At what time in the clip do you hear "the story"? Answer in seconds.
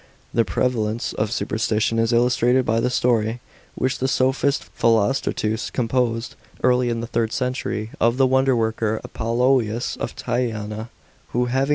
2.79-3.39